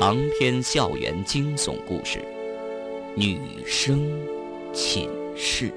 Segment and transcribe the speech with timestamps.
[0.00, 2.24] 长篇校园惊悚故事，
[3.16, 4.08] 女生
[4.72, 5.74] 寝室。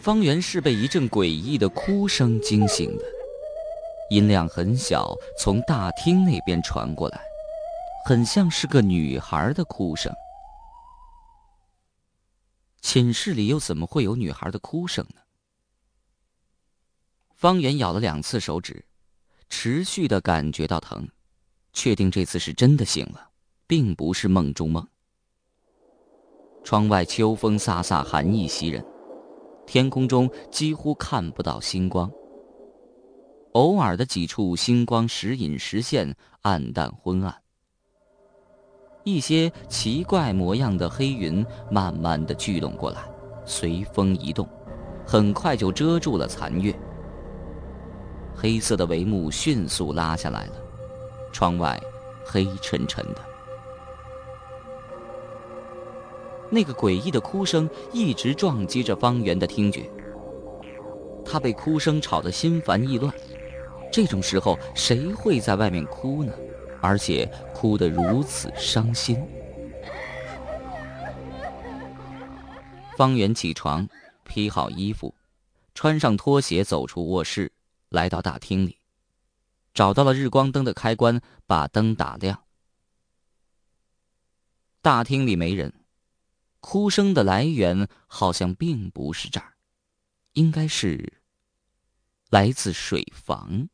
[0.00, 3.04] 方圆是被一阵诡异的哭声惊醒的，
[4.08, 7.20] 音量很小，从大厅那边传过来，
[8.06, 10.14] 很像是个女孩的哭声。
[12.80, 15.21] 寝室里又怎么会有女孩的哭声呢？
[17.42, 18.84] 方圆咬了两次手指，
[19.48, 21.04] 持续的感觉到疼，
[21.72, 23.30] 确定这次是真的醒了，
[23.66, 24.86] 并不是梦中梦。
[26.62, 28.86] 窗外秋风飒飒，寒意袭人，
[29.66, 32.08] 天空中几乎看不到星光，
[33.54, 37.36] 偶尔的几处星光时隐时现，暗淡昏暗。
[39.02, 43.02] 一些奇怪模样的黑云慢慢的聚拢过来，
[43.44, 44.48] 随风移动，
[45.04, 46.72] 很快就遮住了残月。
[48.34, 50.52] 黑色的帷幕迅速拉下来了，
[51.32, 51.80] 窗外
[52.24, 53.20] 黑沉沉的。
[56.50, 59.88] 那个诡异的哭声一直撞击着方圆的听觉，
[61.24, 63.12] 他被哭声吵得心烦意乱。
[63.92, 66.32] 这种时候，谁会在外面哭呢？
[66.80, 69.22] 而且哭得如此伤心。
[72.96, 73.86] 方圆起床，
[74.24, 75.14] 披好衣服，
[75.74, 77.51] 穿上拖鞋，走出卧室，
[77.92, 78.78] 来到大厅里，
[79.74, 82.44] 找到了日光灯的开关，把灯打亮。
[84.80, 85.72] 大厅里没人，
[86.60, 89.52] 哭声的来源好像并不是这儿，
[90.32, 91.20] 应该是
[92.30, 93.68] 来自水房。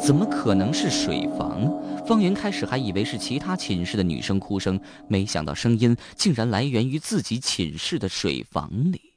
[0.00, 1.66] 怎么可能是水房？
[2.06, 9.07] 方圆开始还以为是其他寝室的女生哭声，没想到声音竟然来源于自己寝室的水房里。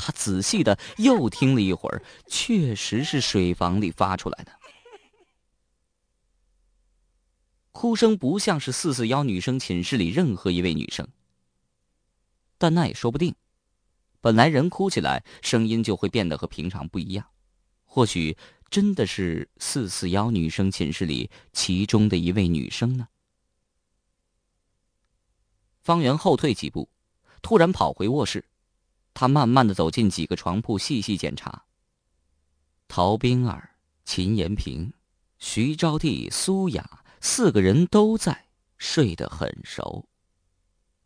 [0.00, 4.52] 他仔细的又听了一会儿，确实是水房里发出来的。
[7.72, 11.06] 哭声不像是四四幺女生寝室里任何一位女生，
[12.58, 13.34] 但那也说不定。
[14.20, 17.26] 本来人哭起来声音就会变得和平常不一样，
[17.84, 18.36] 或许。
[18.70, 23.08] 真的是四四幺女生寝室里其中的一位女生呢。
[25.80, 26.88] 方圆后退几步，
[27.42, 28.44] 突然跑回卧室，
[29.20, 31.62] 他慢慢的走进几个床铺，细细检查。
[32.88, 33.76] 陶冰儿、
[34.06, 34.90] 秦延平、
[35.38, 38.46] 徐招娣、苏雅四个人都在，
[38.78, 40.08] 睡得很熟，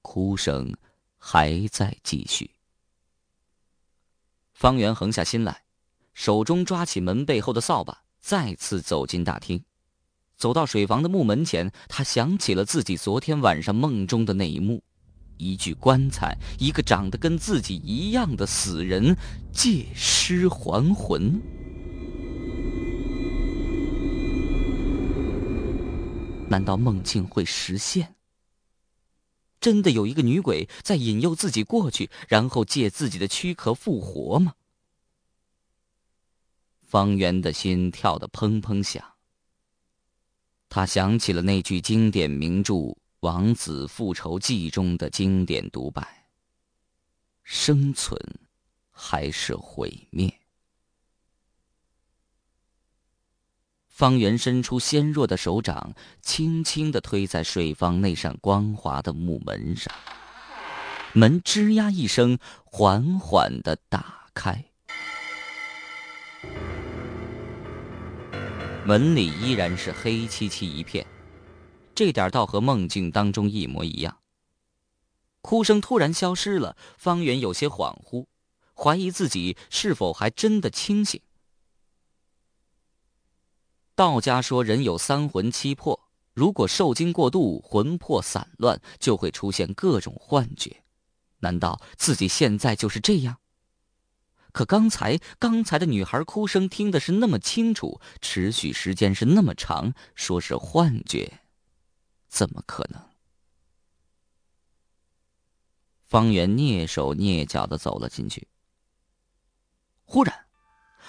[0.00, 0.72] 哭声
[1.18, 2.48] 还在继续。
[4.52, 5.64] 方圆横下心来。
[6.12, 9.60] 手中抓起门背后的扫把，再次走进大厅，
[10.36, 14.80] 走到水房的木门前，他想起了自己昨天晚上梦中的那一幕：
[15.36, 19.16] 一具棺材，一个长得跟自己一样的死人，
[19.52, 21.40] 借尸还魂。
[26.48, 28.14] 难道梦境会实现？
[29.60, 34.54] 真的有一个女鬼在引诱自己过去，然后借自己的躯壳复活吗？
[36.82, 39.02] 方圆的心跳得砰砰响。
[40.68, 42.74] 他想起了那句经典名著
[43.24, 46.26] 《王子复仇记》中的经典独白
[47.42, 48.20] ：“生存，
[48.90, 50.30] 还是毁灭？”
[53.88, 59.90] 方圆伸出纤弱的手掌，轻轻的推在水房那扇光滑的木门上，
[61.14, 64.62] 门吱呀一声，缓缓的打开。
[68.84, 71.06] 门里依然是黑漆漆一片，
[71.94, 74.18] 这点倒和梦境当中一模一样。
[75.40, 78.26] 哭声突然消失了，方圆有些恍惚，
[78.74, 81.20] 怀疑自己是否还真的清醒。
[83.94, 86.00] 道家说人有三魂七魄，
[86.32, 90.82] 如果受惊过度，魂魄散乱，就会出现各种幻觉。
[91.38, 93.36] 难道自己现在就是这样？
[94.52, 101.40] 可刚才刚才的女孩哭声听的是那么清楚，持续时间是那么长，说是幻觉，
[102.34, 103.00] 怎么可能？
[106.08, 108.48] 方圆蹑手蹑脚的走了进去。
[110.04, 110.46] 忽然，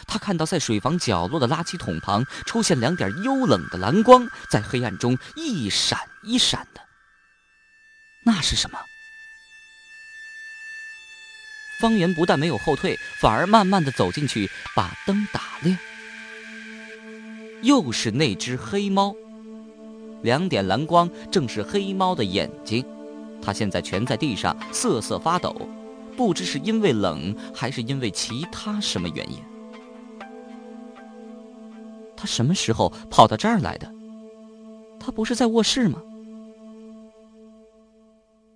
[0.05, 6.81] 他看到在水房角落的垃圾桶旁出现两点幽冷的蓝光，在黑暗中一闪一闪的。
[8.23, 8.79] 那是什么？
[11.79, 15.75] 方圆不但没有后退，反而慢慢的走进去，把灯打亮。
[17.63, 19.15] 又是那只黑猫，
[20.25, 22.83] 两点蓝光正是黑猫的眼睛，
[23.41, 25.55] 它现在蜷在地上瑟瑟发抖，
[26.17, 29.37] 不知是因为冷，还是因为其他什么原因。
[32.17, 33.89] 他什么时候跑到这儿来的？
[34.99, 36.01] 他不是在卧室吗？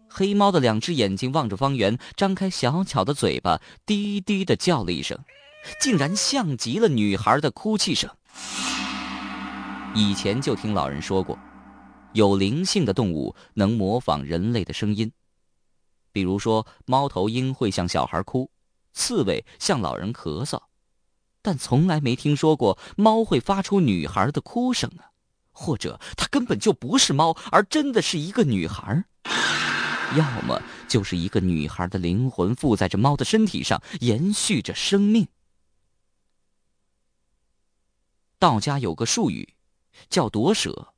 [0.08, 5.16] 黑猫的两只眼睛望着方圆，张开小巧的嘴巴，低低的叫了一声，
[5.80, 8.10] 竟然像极了女孩的哭泣声。
[9.94, 11.38] 以前就听老人说过，
[12.14, 15.12] 有灵性的动物能模仿人类的声音，
[16.12, 18.50] 比如说猫头鹰会向小孩哭，
[18.94, 20.62] 刺猬向老人咳嗽，
[21.42, 25.12] 但从来没听说过猫会发出女孩的哭声啊，
[25.52, 29.06] 或者它根本就不是猫，而真的是一个女孩。
[30.18, 35.28] 要么就是一个女孩的灵魂附在这猫的身体上，延续着生命。
[38.40, 39.54] 道家有个术语，
[40.10, 40.94] 叫夺舍，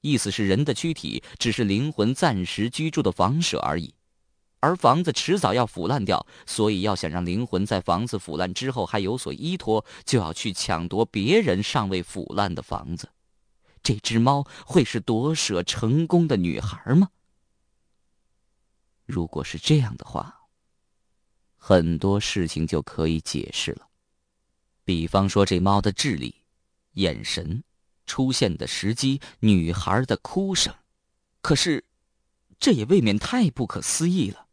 [0.00, 3.94] 意思是人的躯体只是灵魂暂时居住的房舍而已，
[4.60, 13.10] 而房子迟早要腐烂掉，所以要想让灵魂在房子腐烂之后还有所依托，就要去抢夺别人尚未腐烂的房子。
[13.82, 17.08] 这只猫会是夺舍成功的女孩吗？
[19.06, 20.40] 如果是这样的话，
[21.56, 23.88] 很多事情就可以解释了。
[24.84, 26.34] 比方说，这猫的智力、
[26.92, 27.62] 眼神、
[28.10, 30.74] 出现的时机、女孩的哭声，
[31.40, 31.84] 可是，
[32.58, 34.48] 这也未免太不可思议了。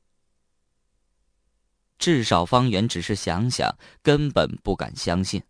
[1.98, 5.42] 至少方圆只是想想，根本不敢相信。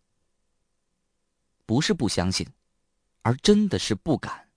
[1.66, 2.48] 不是不相信，
[3.24, 4.48] 而真的是不敢。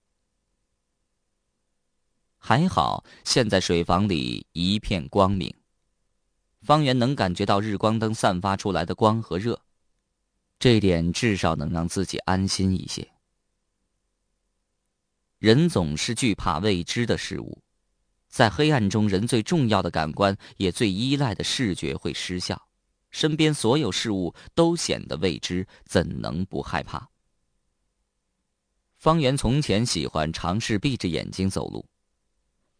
[2.38, 5.52] 还好，现在水房里一片光明，
[6.62, 9.60] 方圆能感觉到日光灯散发出来的光和热，
[10.60, 13.10] 这点至少能让自己安心一些。
[15.40, 17.62] 人总是惧怕未知的事物，
[18.28, 22.68] 在黑暗中，人最重要的感官也最依赖的视觉会失效，
[23.10, 27.08] 身边所有事物都显得未知，怎能不害怕？
[28.98, 31.86] 方圆从前喜欢尝试闭着眼睛走路。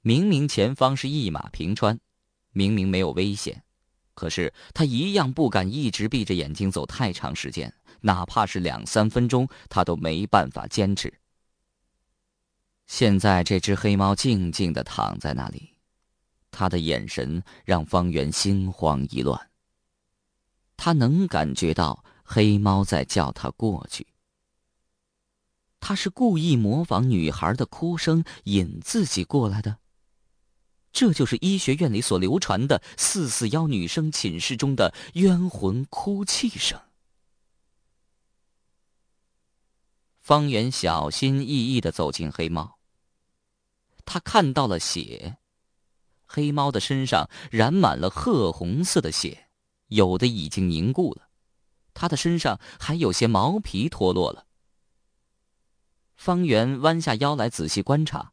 [0.03, 1.99] 明明前方是一马平川，
[2.53, 3.65] 明明没有危险，
[4.13, 11.11] 可是他一样不敢一直闭着眼睛走太长时间，哪怕是两三分钟，他都没办法坚持。
[12.93, 15.77] 现在这只黑猫静静的躺在那里，
[16.51, 19.49] 他的眼神让方圆心慌意乱。
[20.77, 24.09] 他能感觉到黑猫在叫他过去。
[25.79, 29.79] 他是故意模仿女孩的哭声，引自己过来的。
[30.93, 36.79] 这就是医学院里所流传的四四幺女生寝室中的冤魂哭泣声。
[40.19, 42.80] 方圆小心翼翼的走进黑猫。
[44.13, 45.37] 他看到了血，
[46.27, 49.47] 黑猫的身上染满了褐红色的血，
[49.87, 51.29] 有的已经凝固了，
[51.95, 54.47] 它的身上还有些毛皮脱落了。
[56.17, 58.33] 方圆弯下腰来仔细观察。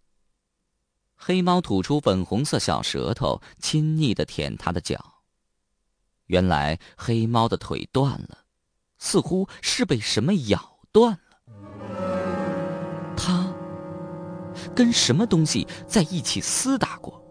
[1.13, 5.21] 黑猫吐出粉红色小舌头，亲昵的舔他的脚。
[6.25, 8.45] 原来黑猫的腿断了，
[8.97, 11.37] 似乎是被什么咬断了。
[13.15, 13.46] 它
[14.75, 17.23] 跟什么东西在一起厮打过？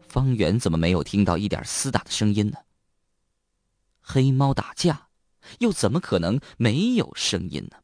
[0.00, 2.58] 方圆怎么没有听到一点厮打的声音呢？
[4.00, 5.08] 黑猫打架，
[5.60, 7.78] 又怎么可能没有声音呢？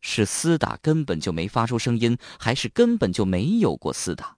[0.00, 4.36] 是厮打根本就没发出声音，还是根本就没有过厮打？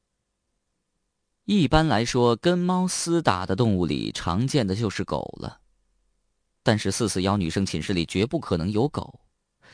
[1.45, 5.61] 一般来说，跟猫厮打的动物里常见的就是狗了。
[6.63, 9.21] 但是四四幺女生寝室里绝不可能有狗，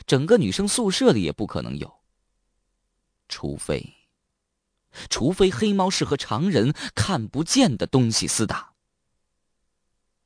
[0.05, 2.02] 整个女生宿舍里也不可能有。
[3.33, 3.95] 除非，
[5.09, 8.73] 除非黑猫是和常人看不见的东西厮打。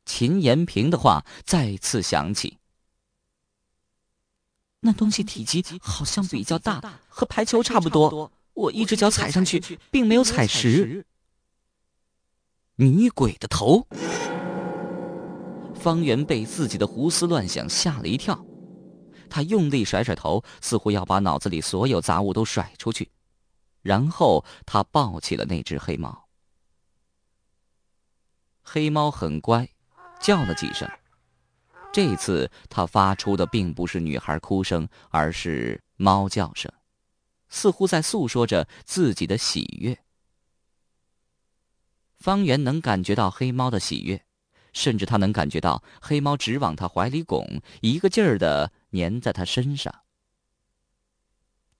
[0.06, 2.58] 秦延平的话再次响起。
[4.82, 8.30] 那东西体积好像比较大，和排球差不多。
[8.54, 11.06] 我一只脚踩上去，并没有踩实。
[12.76, 13.88] 女鬼的头！
[15.74, 18.46] 方圆被自己的胡思乱想吓了一跳，
[19.30, 23.10] 他用力甩甩头，似乎要把脑子里所有杂物都甩出去。
[23.82, 26.28] 然后他抱起了那只黑猫。
[28.62, 29.70] 黑猫很乖，
[30.20, 30.90] 叫了几声。
[31.94, 36.72] 这次他发出的并不是女孩哭声，而是猫叫声，
[37.48, 39.98] 似乎在诉说着自己的喜悦。
[42.20, 44.26] 方圆能感觉到黑猫的喜悦，
[44.78, 50.04] 甚至他能感觉到黑猫直往他怀里拱，一个劲儿的粘在他身上。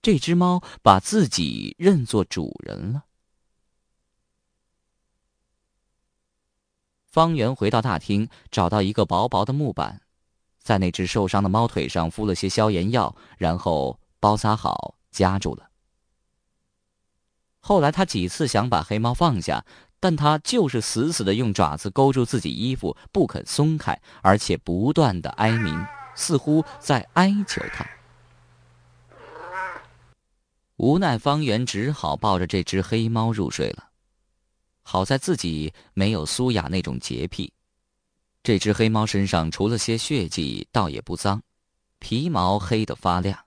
[0.02, 3.04] 这只猫把自己认作主人了。
[7.06, 10.02] 方圆回到大厅，找到一个薄薄的木板，
[10.58, 15.70] 在那只受伤的猫腿上敷了些消炎药，然后包扎好，夹住了。
[17.60, 19.64] 后来他几次想把黑猫放下，
[20.00, 27.84] 但他就是死死的用爪子勾住自己衣服，不肯松开，而且不断的哀鸣，似乎在哀求他。
[30.76, 33.88] 无奈，方圆只好抱着这只黑猫入睡了。
[34.82, 37.52] 好在自己没有苏雅那种洁癖，
[38.42, 41.42] 这只黑猫身上除了些血迹，倒也不脏，
[41.98, 43.38] 皮毛黑得发亮。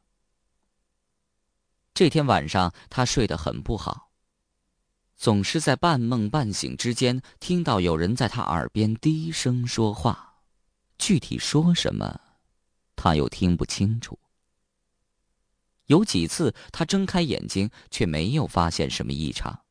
[1.94, 4.11] 这天晚上，他睡得很不好，
[5.22, 10.38] 总是在半梦半醒之间听到有人在他耳边低声说话，
[10.98, 12.20] 具体说什么，
[12.96, 14.18] 他又听不清楚。
[15.86, 19.62] 有几次，他睁开眼睛，却没有发现什么异常。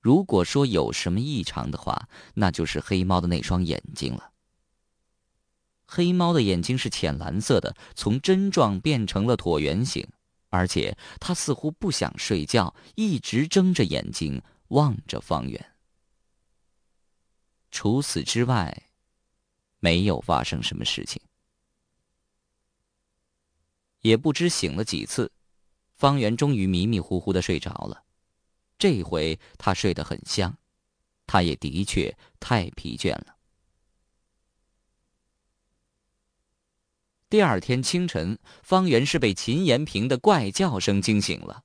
[0.00, 4.30] 如果说有什么异常的话，那就是黑猫的那双眼睛了。
[5.84, 10.08] 黑猫的眼睛是浅蓝色的，从针状变成了椭圆形，
[10.52, 15.74] 而且他似乎不想睡觉，一直睁着眼睛望着方圆。
[17.70, 18.90] 除此之外，
[19.80, 21.20] 没有发生什么事情。
[24.02, 25.32] 也不知醒了几次，
[25.94, 28.04] 方圆终于迷迷糊糊的睡着了。
[28.76, 30.54] 这回他睡得很香，
[31.26, 33.36] 他也的确太疲倦了。
[37.32, 41.64] 第二天清晨，方圆是被秦延平的怪叫声惊醒了。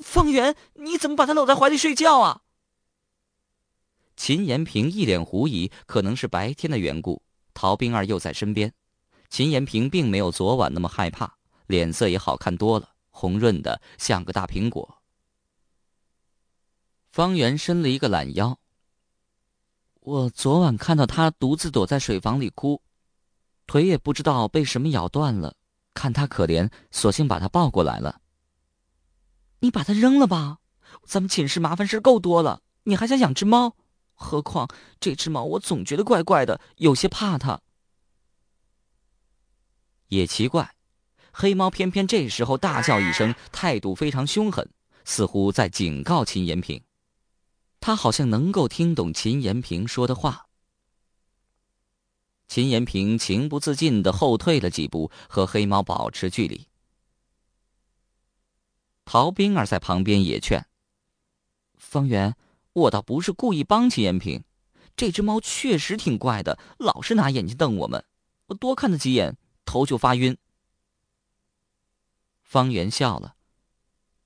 [0.00, 2.42] 方圆，你怎么把他搂在怀里睡觉啊？
[4.18, 7.22] 秦延平一脸狐疑，可能是白天的缘故，
[7.54, 8.70] 陶冰儿又在身边，
[9.30, 14.98] 秦延平并没有昨晚那么害怕，脸色也好看多了，红润的像个大苹果。
[17.10, 18.58] 方圆伸了一个懒腰。
[20.00, 22.82] 我昨晚看到他独自躲在水房里哭，
[23.66, 25.56] 腿也不知道被什么咬断了，
[25.94, 28.20] 看他可怜，索性把他抱过来了。
[29.60, 30.58] 你把他扔了吧，
[31.04, 33.76] 咱们寝室麻烦事够多了，你还想养只猫？
[34.12, 34.68] 何况
[35.00, 37.60] 这只猫，我总觉得怪怪的，有些怕它。
[40.08, 40.76] 也奇怪，
[41.32, 44.68] 黑猫偏偏这时候大叫一声，态度非常凶狠，
[45.04, 46.80] 似乎在警告秦延平。
[47.80, 50.46] 他好像能够听懂秦延平说的话。
[52.54, 56.68] 秦延平情不自禁的后退了几步，和黑猫保持距离。
[59.04, 60.64] 陶冰儿在旁边也劝
[61.76, 62.36] ：“方圆，
[62.72, 64.44] 我倒不是故意帮秦延平，
[64.94, 68.04] 这只猫确实挺怪的，老是拿眼睛瞪我们，
[68.46, 70.38] 我多看它几眼，头就发晕。”
[72.40, 73.34] 方圆笑了：“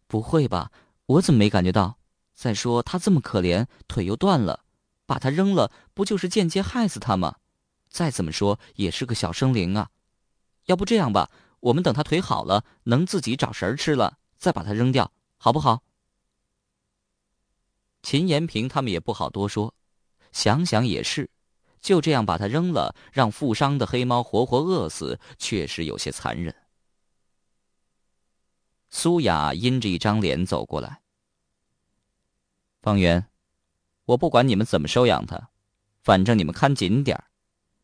[0.06, 0.70] 不会吧？
[1.06, 1.98] 我怎么没感觉到？”
[2.36, 4.66] 再说他这么可怜，腿又断了，
[5.06, 7.36] 把他扔了，不就是间接害死他吗？
[7.88, 9.90] 再怎么说也是个小生灵啊。
[10.66, 11.30] 要不这样吧，
[11.60, 15.82] 我们等他腿好了，能自己找食儿吃了，再把它扔掉，好不好？
[18.02, 19.74] 秦延平他们也不好多说，
[20.30, 21.28] 想想也是，
[21.80, 26.54] 就这样把它扔了，让负伤的黑猫活活饿死，确实有些残忍。
[28.90, 31.02] 苏雅阴着一张脸走过来。
[32.80, 33.28] 方圆，
[34.04, 35.50] 我不管你们怎么收养他，
[36.02, 37.24] 反正你们看紧点儿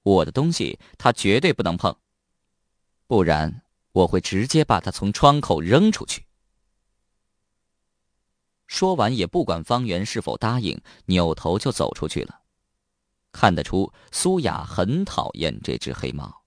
[0.04, 1.96] 我的东西他绝对不能碰，
[3.08, 6.25] 不然我会直接把他从窗口扔出去。
[8.68, 12.42] 说完，也不管方圆是否答应，扭头就走出去了。
[13.32, 16.42] 看得出苏雅很讨厌这只黑猫。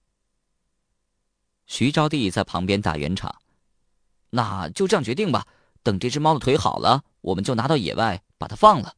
[1.66, 3.42] 徐招娣在旁边打圆场
[4.30, 5.46] ：“那就这样决定吧，
[5.82, 8.94] 等这只猫的腿好了，我们就拿到野外。”把它放了，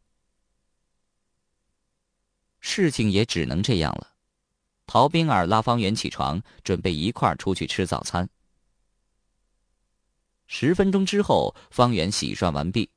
[2.61, 4.10] 事情也只能这样了。
[4.93, 8.29] 陶冰儿拉方圆起床，准备一块儿出去吃早餐。
[10.49, 12.91] 十分钟之后，方圆洗涮完毕，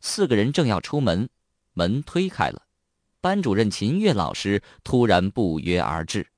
[0.00, 1.28] 四个人正要出门，
[1.72, 2.68] 门推开了，
[3.20, 6.30] 班主任秦月老师突然不约而至：“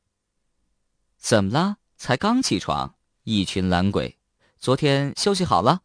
[1.21, 1.77] 怎么了？
[1.99, 4.19] 才刚起床，一群懒鬼，
[4.59, 5.83] 昨天休息好了？”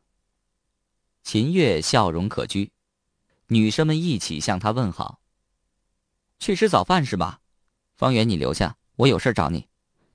[1.21, 2.69] 秦月笑容可掬。
[3.47, 5.19] 女生们一起向他问好。
[6.39, 7.41] 去吃早饭是吧？
[7.97, 9.67] 方圆，你留下，我有事找你。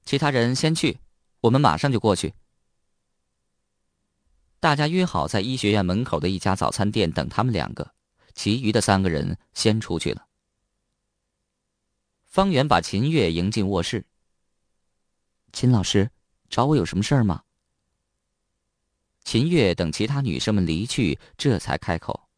[0.04, 0.98] 其他人先去，
[1.40, 2.34] 我们马上就过去。
[4.60, 7.94] 大家约好在医学院门口的一家早餐店等他们两个，
[8.34, 10.26] 其余的三个人先出去了。
[12.26, 14.04] 方圆把秦月迎进卧室。
[15.52, 16.10] 秦老师，
[16.48, 17.42] 找我有什么事儿吗？
[19.24, 22.28] 秦月等其他女生们离去，这才开口。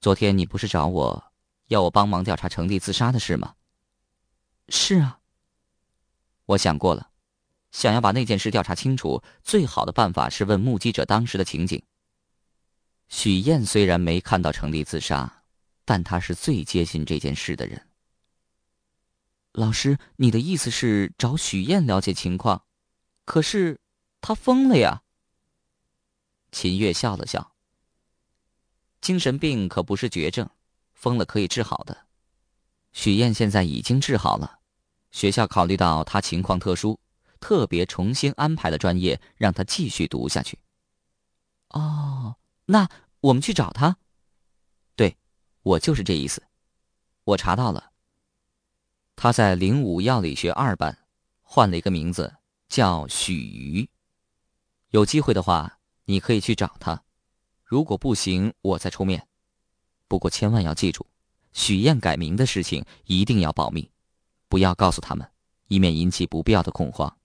[0.00, 1.32] 昨天你不是找我，
[1.66, 3.54] 要我帮忙调查程丽自杀的事吗？
[4.68, 5.20] 是啊。
[6.46, 7.10] 我想过了，
[7.72, 11.82] 想要把那件事调查清楚，最好的办法是问目击者当时的情景。
[13.08, 15.42] 许燕虽然没看到程丽自杀，
[15.84, 17.88] 但她是最接近这件事的人。
[19.52, 22.64] 老师，你的意思是找许燕了解情况？
[23.24, 23.80] 可是，
[24.20, 25.02] 她疯了呀。
[26.52, 27.52] 秦月笑了笑。
[29.00, 30.48] 精神病可不是绝症，
[30.92, 32.06] 疯了可以治好的。
[32.92, 34.57] 许燕现在已经治好了。
[35.10, 36.98] 学校考虑到他情况特殊，
[37.40, 40.58] 特别重新安排了专业，让他继续读下去。
[41.70, 42.36] 哦，
[42.66, 42.88] 那
[43.20, 43.96] 我们去找他。
[44.96, 45.16] 对，
[45.62, 46.42] 我就是这意思。
[47.24, 47.92] 我查到了，
[49.16, 50.98] 他在零五药理学二班，
[51.42, 52.36] 换了一个名字，
[52.68, 53.88] 叫许瑜。
[54.90, 57.02] 有机会的话，你可以去找他。
[57.62, 59.28] 如果不行，我再出面。
[60.06, 61.06] 不过千万要记住，
[61.52, 63.90] 许燕改名的事情一定要保密。
[64.48, 65.28] 不要告诉他们，
[65.68, 67.16] 以免引起不必要的恐慌。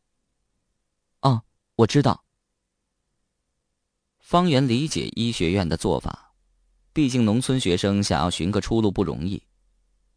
[1.22, 1.42] 哦，
[1.76, 2.24] 我知道。
[4.20, 6.34] 方圆理解医学院的做法，
[6.92, 9.42] 毕竟农村学生想要寻个出路不容易。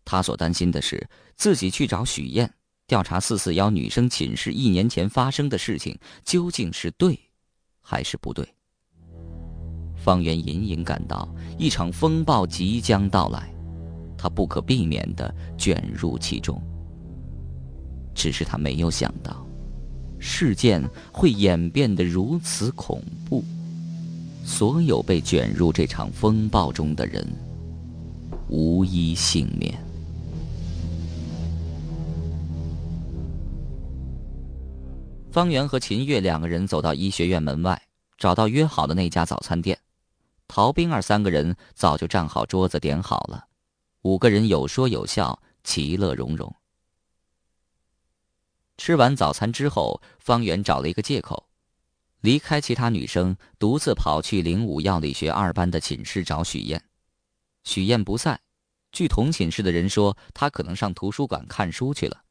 [0.04, 2.52] 他所担心的是，自己去找许燕
[2.86, 7.18] 调查四四幺女生寝室一年前发生的事情究竟是对，
[7.80, 8.48] 还是不对。
[9.96, 13.52] 方圆隐隐感到一场风暴即将到来，
[14.16, 16.62] 他不可避免的卷入其中。
[18.16, 19.46] 只是他没有想到，
[20.18, 20.82] 事件
[21.12, 23.44] 会演变得如此恐怖。
[24.44, 27.26] 所有被卷入这场风暴中的人，
[28.48, 29.74] 无一幸免。
[35.30, 37.80] 方圆和秦月两个人走到医学院门外，
[38.16, 39.78] 找到约好的那家早餐店。
[40.48, 43.44] 陶冰儿三个人早就站好桌子，点好了，
[44.02, 46.54] 五个人有说有笑，其乐融融。
[48.76, 51.48] 吃完早餐之后，方圆找了一个借口，
[52.20, 56.82] 离开其他女生，独自跑去零五药理学二班的寝室找许燕。
[57.64, 58.40] 许燕不在，
[58.92, 62.22] 据同寝室的人说，她可能上图书馆看书去了。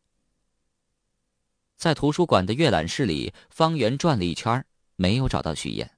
[1.78, 5.92] 在图书馆的阅览室里，方圆转了一圈，没有找到许燕。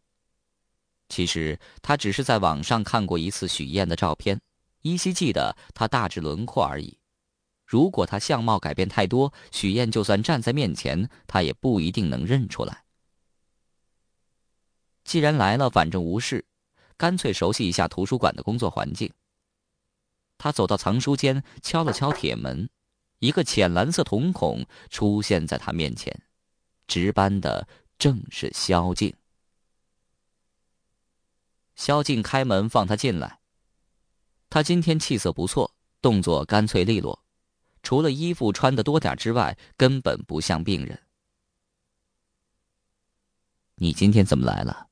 [1.10, 4.42] 其实他只是在网上看过一次许燕的照片，
[4.82, 6.98] 依稀记得她大致轮廓而已。
[7.68, 12.86] 如果他相貌改变太多，许燕就算站在面前，他也不一定能认出来。
[15.04, 16.46] 既然来了，反正无事，
[16.96, 19.12] 干脆熟悉一下图书馆的工作环境。
[20.38, 22.70] 他走到藏书间，敲了敲铁门，
[23.20, 26.22] 一个浅蓝色瞳孔出现在他面前，
[26.88, 27.68] 值班的
[28.00, 29.14] 正是萧静。
[31.76, 33.40] 萧静开门放他进来。
[34.50, 37.27] 他今天气色不错，动作干脆利落。
[37.88, 41.00] 除了衣服穿的多点之外，根本不像病人。
[43.76, 44.90] 你今天怎么来了？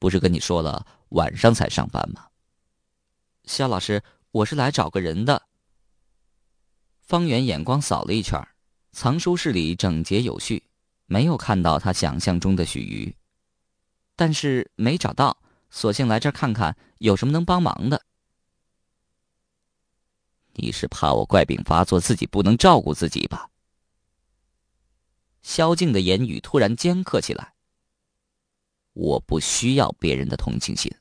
[0.00, 2.26] 不是跟你说了晚上才上班吗？
[3.44, 4.02] 肖老师，
[4.32, 5.40] 我是来找个人的。
[6.98, 8.44] 方圆眼光扫了一圈，
[8.90, 10.64] 藏书室里整洁有序，
[11.06, 13.14] 没有看到他想象中的许瑜，
[14.16, 15.38] 但是没找到，
[15.70, 18.02] 索性来这儿看看有什么能帮忙的。
[20.54, 23.48] 你是怕我怪病发作，自己不能照顾自己吧？
[25.42, 27.54] 萧静的言语突然尖刻起来。
[28.92, 30.92] 我不需要别人的同情心，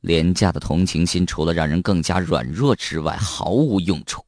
[0.00, 4.24] 廉价的同情心除了让人更加软弱之外毫无用处。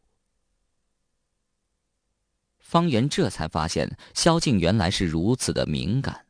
[2.59, 6.27] 方圆这才发现，萧静原来是如此的敏感。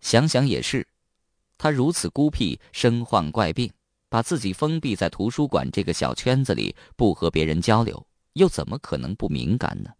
[0.00, 0.86] 想想也是，
[1.56, 3.70] 他如此孤僻，身患怪病。
[4.08, 9.90] 把自己封闭在图书馆这个小圈子里，不和别人交流，又怎么可能不敏感呢？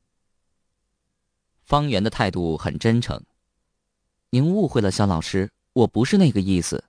[1.62, 3.22] 方圆的态度很真诚。
[4.30, 6.84] 您误会了，肖老师，我不是那个意思。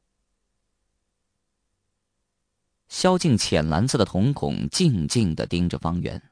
[2.88, 6.32] 萧静浅蓝色的瞳孔静静的盯着方圆，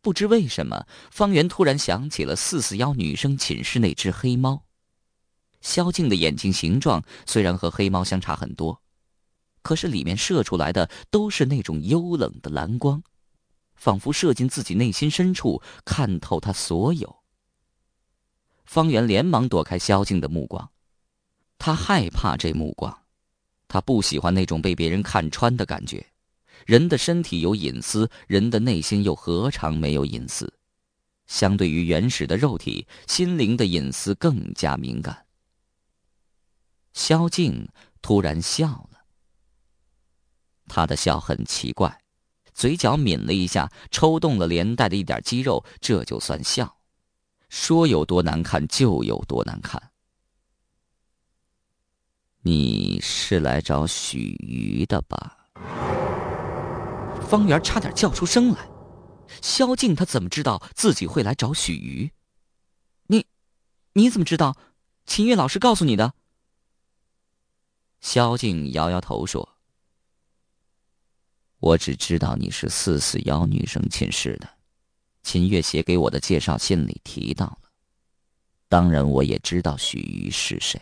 [0.00, 4.64] 不知为什么，方圆突然想起了四四幺女生寝室那只黑猫。
[5.60, 8.81] 萧静的眼睛形状虽然和黑猫相差很多。
[9.62, 13.02] 可是里面射出来的都是那种幽冷的蓝光，
[13.74, 17.22] 仿佛射进自己内心深处，看透他所有。
[18.64, 20.70] 方圆连忙躲开萧静的目光，
[21.58, 23.02] 他害怕这目光，
[23.68, 26.06] 他不喜欢那种被别人看穿的感觉。
[26.64, 30.52] 人的身体有隐私，人的内心又何尝没有隐私？
[31.26, 35.26] 相对于原始的肉体，心灵的隐私更加敏感。
[36.92, 37.68] 萧静
[38.00, 38.91] 突然笑了。
[40.68, 42.02] 他的笑很奇怪，
[42.54, 46.78] 嘴角抿了一下，抽动了连带的一点肌肉，这就算笑。
[47.48, 49.90] 说有多难看就有多难看。
[52.40, 55.36] 你是来找许瑜的吧？
[57.28, 58.68] 方圆差点叫出声来。
[59.40, 62.12] 萧静他怎么知道自己会来找许瑜？
[63.06, 63.26] 你，
[63.92, 64.56] 你怎么知道？
[65.06, 66.14] 秦月老师告诉你的。
[68.00, 69.51] 萧静摇摇头说。
[71.62, 74.48] 我只知道你是四四幺女生寝室的，
[75.22, 77.70] 秦月写给我的介绍信里提到了。
[78.68, 80.80] 当然，我也知道许瑜是谁。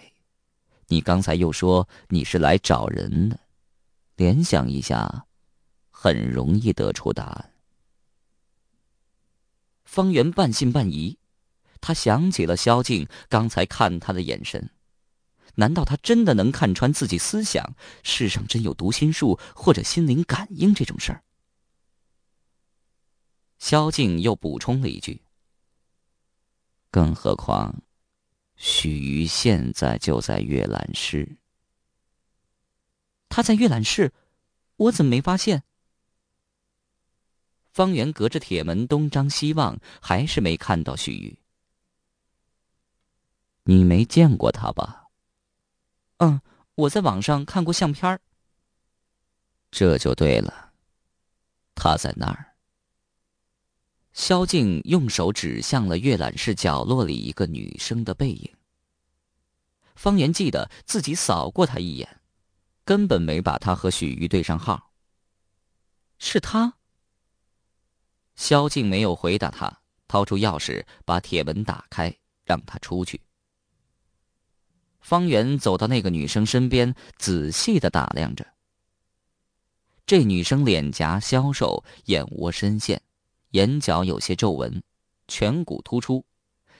[0.86, 3.38] 你刚才又说你是来找人的，
[4.16, 5.26] 联想一下，
[5.90, 7.52] 很容易得出答案。
[9.84, 11.18] 方圆半信半疑，
[11.82, 14.70] 他想起了萧静刚才看他的眼神。
[15.60, 17.76] 难道他真的能看穿自己思想？
[18.02, 21.22] 世上真有读心术或者心灵感应这种事儿？
[23.58, 25.20] 萧静又补充了一句
[26.90, 27.82] ：“更何况，
[28.56, 31.36] 许瑜现在就在阅览室。
[33.28, 34.14] 他在阅览室，
[34.76, 35.62] 我怎么没发现？”
[37.70, 41.38] 方圆隔着铁门东张西望，还是没看到许瑜。
[43.64, 44.99] 你没见过他吧？
[46.20, 46.40] 嗯，
[46.74, 48.20] 我在网上看过相片儿。
[49.70, 50.72] 这就对了，
[51.74, 52.56] 他在那儿。
[54.12, 58.54] 萧静用手指向了阅览室角落里一个女生的背影。
[59.94, 62.20] 方圆记得自己扫过她一眼，
[62.84, 64.92] 根本没把她和许瑜对上号。
[66.18, 66.74] 是他。
[68.34, 73.22] 萧静没有回答他，掏出钥匙把铁门打开，让他出去。
[75.00, 78.46] 方圆走到那个女生身边，仔细的打量着。
[80.06, 83.00] 这女生脸颊消瘦，眼窝深陷，
[83.50, 84.82] 眼角有些皱纹，
[85.28, 86.24] 颧骨突出，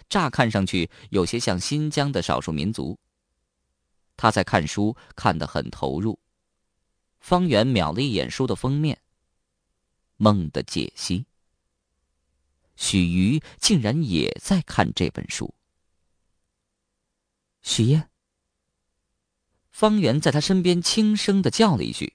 [0.08, 2.98] 乍看上去有些像新疆的少数民族。
[4.16, 6.18] 她在看书，看得很投入。
[7.20, 8.96] 方圆瞄了一眼书的封面，
[10.16, 11.20] 《梦的解析》。
[12.76, 15.54] 许瑜竟然也在看这本书。
[17.62, 18.09] 许燕。
[19.80, 22.12] 方圆在他身边轻声的叫了一句，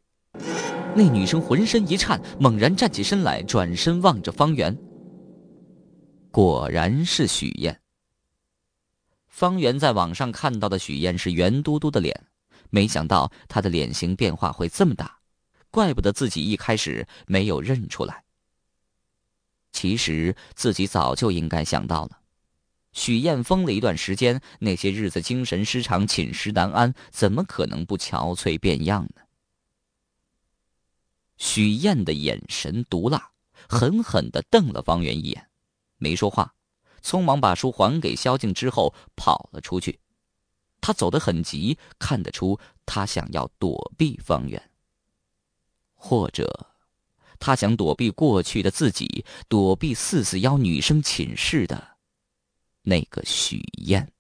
[0.96, 4.78] 那女生浑身一颤，猛然站起身来，转身望着方圆。
[6.30, 7.82] 果然是许燕。
[9.26, 12.28] 方圆在网上看到的许燕是圆嘟嘟的脸，
[12.70, 15.18] 没想到她的脸型变化会这么大，
[15.72, 18.24] 怪不得自己一开始没有认出来。
[19.72, 22.20] 其实自己早就应该想到了。
[22.96, 29.22] 许燕疯了一段时间，那些日子精神失常、寝食难安，怎么可能不憔悴变样呢？
[31.38, 33.32] 许燕的眼神毒辣，
[33.68, 35.50] 狠狠的瞪了方圆一眼，
[35.98, 36.56] 没说话，
[37.04, 40.00] 匆忙把书还给萧静之后跑了出去。
[40.80, 44.72] 他走得很急，看得出他想要躲避方圆，
[45.96, 46.68] 或者
[47.40, 51.95] 他想躲避过去的自己，躲避四四幺女生寝室的。
[52.86, 54.15] 那个许燕。